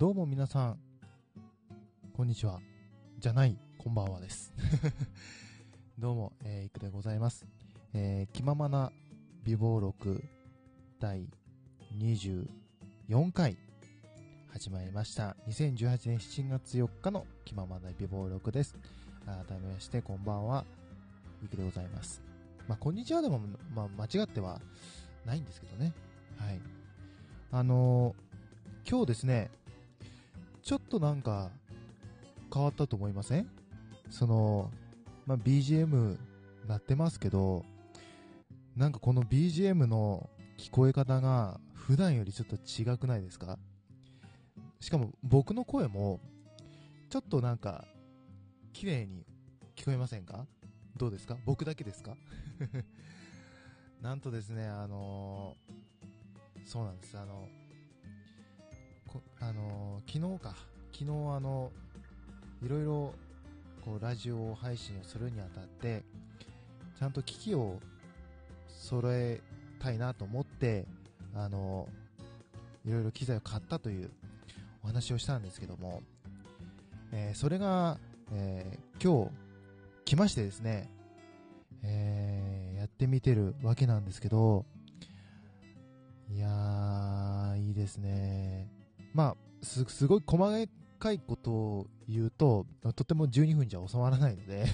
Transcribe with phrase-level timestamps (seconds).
[0.00, 0.78] どうも皆さん、
[2.16, 2.58] こんにちは。
[3.18, 4.50] じゃない、こんばんはです。
[6.00, 7.46] どうも、えー、いくでございます。
[7.92, 8.92] えー、気ままな
[9.44, 10.24] 美貌録
[11.00, 11.28] 第
[11.98, 12.46] 24
[13.34, 13.58] 回
[14.48, 15.36] 始まりました。
[15.46, 18.74] 2018年7月4日の気ままな美貌録です。
[19.26, 20.64] 改めまして、こんばんは、
[21.44, 22.22] いくでございます。
[22.66, 23.38] まあ、こんにちはでも、
[23.74, 24.62] まあ、間違っては
[25.26, 25.92] ないんですけどね。
[26.38, 26.60] はい。
[27.52, 28.30] あのー
[28.88, 29.50] 今日ですね、
[30.62, 31.50] ちょっとなんか
[32.52, 33.48] 変わったと思いません？
[34.10, 34.70] その、
[35.26, 36.16] まあ、BGM
[36.66, 37.64] 鳴ってますけど、
[38.76, 40.28] なんかこの BGM の
[40.58, 43.58] 聞こえ方が普段よりちょっと違くないですか？
[44.80, 46.20] しかも僕の声も
[47.08, 47.84] ちょっとなんか
[48.72, 49.24] 綺麗に
[49.76, 50.46] 聞こえませんか？
[50.96, 51.36] どうですか？
[51.44, 52.16] 僕だけですか？
[54.02, 55.80] なんとですね、あのー
[56.66, 57.48] そうなんです、あの
[59.40, 60.54] あのー昨日か、
[60.92, 61.70] 昨日あの、
[62.62, 63.14] いろいろ、
[63.84, 66.02] こう、ラジオ配信をするにあたって、
[66.98, 67.78] ちゃんと機器を
[68.68, 69.40] 揃え
[69.78, 70.84] たいなと思って、
[71.34, 71.88] あの
[72.84, 74.10] いろいろ機材を買ったという
[74.82, 76.02] お話をしたんですけども、
[77.12, 77.98] えーそれが、
[78.32, 79.30] えー今日、
[80.04, 80.90] 来ましてですね、
[81.82, 84.64] えーやってみてるわけなんですけど、
[86.30, 88.79] いやー、いいですね。
[89.14, 94.64] まあ、す、すごい細かいことを言うと、とても12分じゃ収まらないので、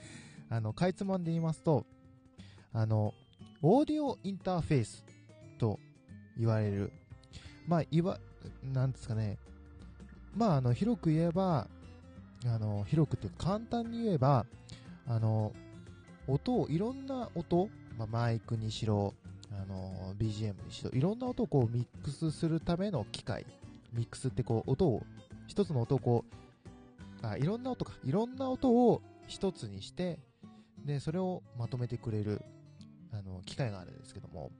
[0.50, 1.86] あの、かいつまんで言いますと、
[2.72, 3.14] あの、
[3.62, 5.04] オーディオインターフェース
[5.58, 5.78] と
[6.36, 6.92] 言われる、
[7.66, 8.18] まあ、いわ、
[8.62, 9.38] なんですかね、
[10.34, 11.68] まあ、あの、広く言えば、
[12.46, 14.46] あの、広くって簡単に言えば、
[15.06, 15.52] あの、
[16.26, 19.14] 音を、いろんな音、まあ、マイクにしろ、
[19.52, 23.46] あの、BGM にしろ、いろんな音をこうミックスするための機械。
[23.94, 25.02] ミックスってこう、音を、
[25.46, 26.24] 一つの音をこ
[27.22, 27.92] う、あ、いろんな音か。
[28.04, 30.18] いろんな音を一つにして、
[30.84, 32.42] で、それをまとめてくれる、
[33.12, 34.50] あの、機械があるんですけども、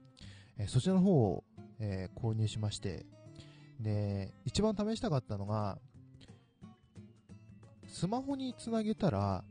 [0.57, 1.43] えそちらの方を、
[1.79, 3.05] えー購入しまして、
[3.79, 5.77] で、一番試したかったのが、
[7.87, 9.43] スマホにつなげたら、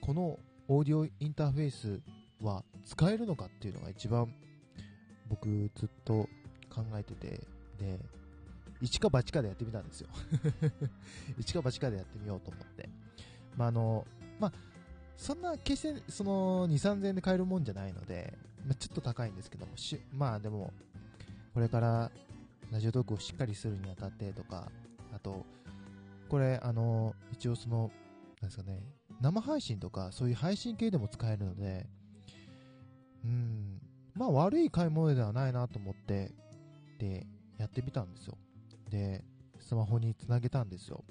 [0.00, 0.38] この
[0.68, 2.00] オーディオインターフェース
[2.40, 4.32] は使えるのかっていうのが一番
[5.28, 6.28] 僕ずっと
[6.68, 7.40] 考えてて、
[7.78, 7.98] で、
[8.80, 10.08] 一か八かでやってみたんですよ。
[11.38, 12.88] 一か八かでやってみようと思って。
[13.56, 14.06] まあ、あの、
[14.38, 14.52] まあ、
[15.16, 20.72] そんな決してその2、3000円で買えるもんじゃないので、まあ、ちょっと高いんですけども、しまあでも、
[21.52, 22.10] これから
[22.70, 24.70] ラジオトークをしっかりするにあたってとか、
[25.12, 25.44] あと、
[26.28, 27.90] これあの、一応その、
[28.40, 28.82] なんですかね、
[29.20, 31.86] 生配信とかそういう配信系でも使えるので、
[33.24, 33.80] うん、
[34.14, 36.32] まあ悪い買い物ではないなと思って、
[36.98, 37.26] で、
[37.58, 38.38] やってみたんですよ。
[38.90, 39.24] で、
[39.58, 41.04] スマホにつなげたんですよ。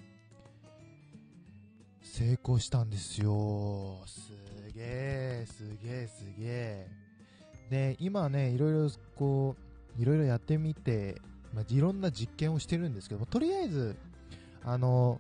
[2.01, 4.01] 成功したんですよ。
[4.05, 4.33] す
[4.73, 6.87] げえ、すげえ、すげえ。
[7.69, 9.55] で、今ね、いろいろこ
[9.97, 11.21] う、いろいろやってみて、
[11.53, 13.95] まあ、いろんな実験をしてるんですけども、とりあえず、
[14.63, 15.19] あの、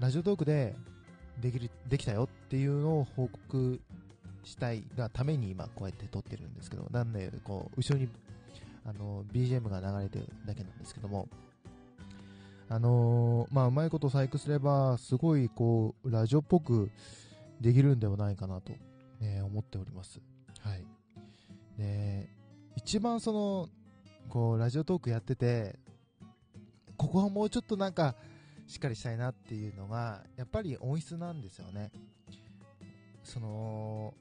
[0.00, 0.74] ラジオトークで
[1.40, 3.80] できる、できたよっていうのを報告
[4.44, 8.08] したいがために今こうやって撮ってるんですけど、なんで、こう、後ろに、
[8.84, 11.28] あの、BGM が流れてるだけなんですけども、
[12.72, 16.90] あのーまあ、うまいこと細工すれば、すごい、こう、ラジオっぽく
[17.60, 18.72] できるんではないかなと、
[19.20, 20.22] ね、思っております。
[20.60, 20.86] はい。
[21.76, 22.30] で、
[22.74, 23.68] 一番その、
[24.30, 25.78] こう、ラジオトークやってて、
[26.96, 28.14] ここはもうちょっとなんか、
[28.66, 31.90] しっかりしたいなっていうのが、やっぱり音質なんですよね。
[33.22, 34.14] その、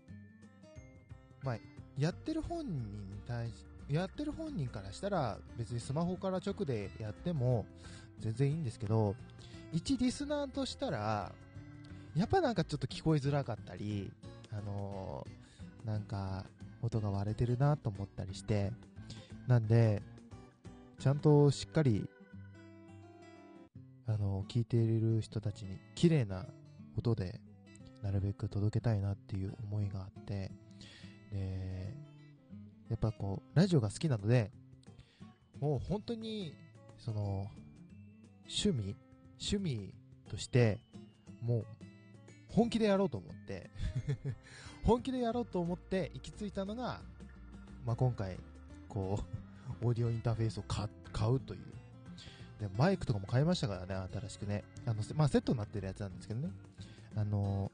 [1.42, 1.58] まあ、
[1.98, 7.66] やってる本人に対し、やってる本人からしたら、別にスマホから直でやっても、
[8.22, 9.16] 全然いいんですけど、
[9.74, 11.32] 一リスナーとしたら、
[12.16, 14.12] やっぱなんかちょっと聞こえづらかったり、
[14.52, 16.46] あのーなんか、
[16.84, 18.72] 音が割れてるなと思ったりして、
[19.48, 20.04] なんで、
[21.00, 22.08] ちゃんとしっかり、
[24.08, 26.46] あのー聞いている人たちに綺麗な
[26.98, 27.40] 音で、
[28.04, 30.52] なるべく届けたいなっていう思いがあって、
[31.32, 31.94] で、
[32.90, 34.52] やっぱこう、ラジオが好きなので、
[35.60, 36.54] もう本当に、
[36.98, 37.50] その、
[38.52, 38.96] 趣味
[39.40, 39.94] 趣味
[40.30, 40.80] として、
[41.42, 41.66] もう、
[42.50, 43.72] 本気でやろうと思って、
[44.84, 47.02] 本気でやろうと思って行き着いたのが、
[47.86, 48.38] まあ、今回、
[48.90, 49.24] こ
[49.82, 50.86] う、オーディオインターフェースを買
[51.32, 51.62] うという。
[52.60, 54.64] で、マイクとかも買いましたからね、新しくね。
[54.86, 56.52] あの、まあ、セットになってるやつなんですけどね。
[57.16, 57.72] あの、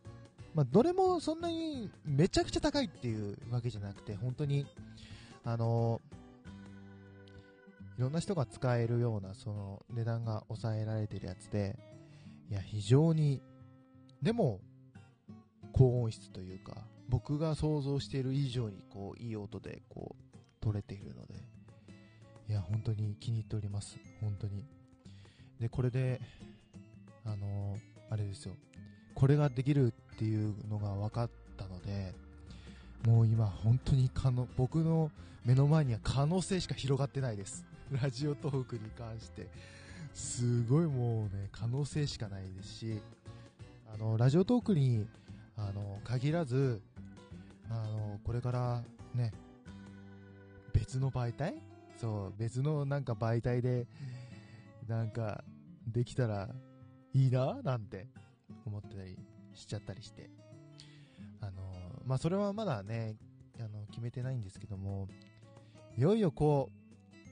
[0.53, 4.65] まあ、どれもそんなにめちゃくちゃ高いっていうわけじゃなくて、本当に、
[5.43, 6.01] あの、
[7.97, 11.75] いろんな人が使えるような、その値段が抑えられてるやつで、
[12.49, 13.41] いや、非常に、
[14.21, 14.61] でも、
[15.73, 16.75] 高音質というか、
[17.09, 21.33] 僕が想像している以上に、こう、いい音で、こう、取れているので、
[22.49, 23.97] いや、本当に気に入っております。
[24.21, 24.63] 本当に。
[25.59, 26.21] で、これで、
[27.25, 27.79] あのー、
[28.13, 28.55] あれですよ。
[29.15, 32.13] これができるっていうのが分かったので、
[33.05, 35.09] もう今本当に可能、僕の
[35.45, 37.65] 目の前には可能性しか広がってないです。
[38.01, 39.47] ラジオトークに関して。
[40.13, 43.01] すごいもうね、可能性しかないですし、
[43.93, 45.07] あの、ラジオトークに、
[45.55, 46.81] あの、限らず、
[47.69, 49.31] あの、これからね、
[50.73, 51.61] 別の媒体？
[51.97, 53.87] そう、別のなんか媒体で、
[54.87, 55.43] なんか、
[55.85, 56.49] できたら
[57.13, 58.07] いいななんて
[58.65, 59.17] 思ってたり
[59.53, 60.29] しちゃったりして。
[61.41, 61.61] あの、
[62.05, 63.15] まあ、それはまだね、
[63.59, 65.07] あの、決めてないんですけども、
[65.97, 66.69] いよいよこ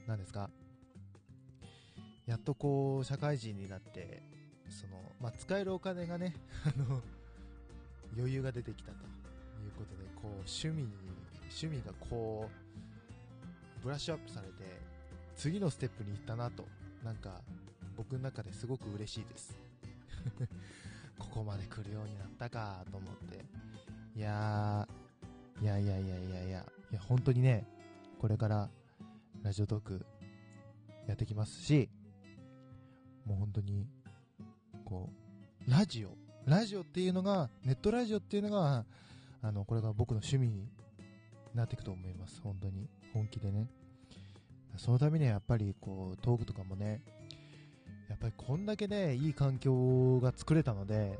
[0.06, 0.45] う、なんですか、
[2.36, 4.22] やっとこう、社会人になって、
[4.68, 6.34] その、まあ、使えるお金がね、
[6.68, 7.02] あの、
[8.14, 10.88] 余裕が出てきたということで、こう、趣味に、
[11.44, 12.50] 趣味がこ
[13.80, 14.54] う、ブラッシュアップされて、
[15.34, 16.66] 次のステップに行ったなと、
[17.02, 17.40] なんか、
[17.96, 19.56] 僕の中ですごく嬉しいです。
[21.18, 23.46] ここまで来るようになったかと思って。
[24.14, 27.66] いやー、いやいやいやいやいや、いや本当にね、
[28.18, 28.68] これから
[29.42, 30.06] ラジオトーク
[31.06, 31.88] やってきますし、
[33.26, 33.86] もう本当に、
[34.84, 35.10] こ
[35.66, 36.10] う、ラジオ、
[36.46, 38.84] ラジオっていうのが、ネットラジオっていうのが、
[39.42, 40.68] あの、これが僕の趣味に
[41.54, 42.40] なっていくと思います。
[42.42, 42.88] 本当に。
[43.12, 43.68] 本気でね。
[44.76, 47.02] そのためにはやっぱりこう、トークとかもね、
[48.08, 51.18] やっぱりこんだけね、いい環境が作れたので、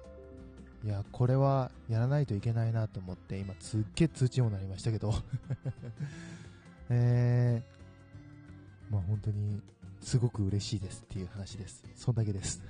[0.84, 5.12] いや、これはやらないといけないなと思って、今すっげえ通知音になりましたけど
[6.88, 9.60] えー、まあ本当に
[10.00, 11.84] すごく嬉しいですっていう話です。
[11.94, 12.62] そんだけです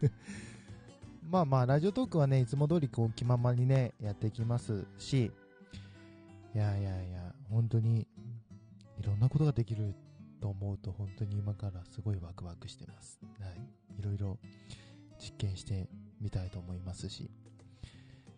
[1.22, 5.30] まあまあ、ラジオトークはね、いつも通りこう気ままにね、やっていきますし、
[6.54, 8.06] いやいやいや、本当に
[8.98, 9.94] いろんなことができる
[10.40, 13.20] と思うと本当に今からすごいワクワクしてます。
[13.40, 14.00] はい。
[14.00, 14.38] いろいろ
[15.18, 15.88] 実験して
[16.20, 17.30] みたいと思いますし。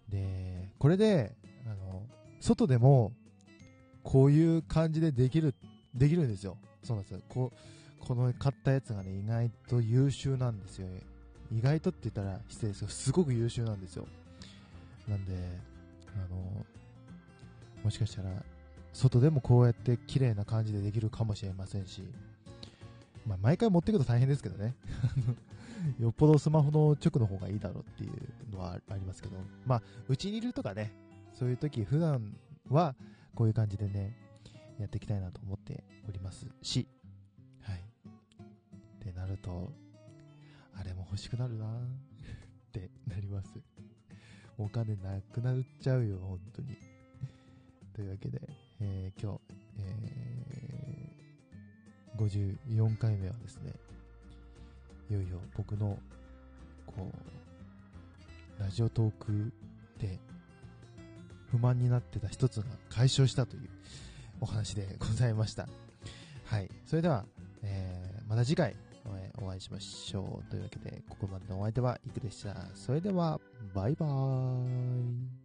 [0.08, 1.36] で、これで、
[1.66, 2.02] あの、
[2.40, 3.12] 外でも、
[4.02, 5.54] こういう感じでできる、
[5.94, 6.56] できるんですよ。
[6.82, 7.20] そうなんですよ。
[7.28, 7.56] こう、
[8.00, 10.88] この買ったやつがね、意外と優秀なんですよ。
[11.52, 14.06] 意外とって言ったら失礼ですけど、すごく優秀なんですよ。
[15.08, 15.32] なんで、
[16.16, 16.66] あの、
[17.84, 18.30] もしかしたら、
[18.92, 22.02] 外でもこうやって綺麗な感じでできるかもしれませんし、
[23.26, 24.74] まあ、毎回持っていくと大変ですけどね。
[25.98, 29.36] よっぽどスマホの直の方がいいだろうっていうのはありますけど、
[29.66, 30.92] まあ、うちにいるとかね、
[31.32, 32.36] そういう時普段
[32.68, 32.94] は
[33.34, 34.14] こういう感じでね、
[34.78, 36.86] やっていきたいなと思っておりますし、
[39.20, 39.70] なると、
[40.74, 41.68] あれも欲しくなるなっ
[42.72, 43.50] てなります。
[44.56, 46.68] お金なくなっちゃうよ、本当に。
[47.92, 48.40] というわけで、
[48.80, 49.40] えー、今日、
[49.78, 53.74] えー、54回目はですね、
[55.10, 55.98] いよいよ僕の、
[56.86, 57.12] こ
[58.58, 59.52] う、ラジオトーク
[59.98, 60.18] で
[61.50, 63.68] 不満になってた一つが解消したという
[64.40, 65.68] お話でございました。
[66.46, 66.70] はい。
[66.86, 67.26] それでは、
[67.62, 68.74] えー、また次回
[69.42, 70.50] お会いしましょう。
[70.50, 72.54] というわけで、ここまでのお相手はイクでした。
[72.74, 73.40] それでは、
[73.74, 75.39] バイバーイ。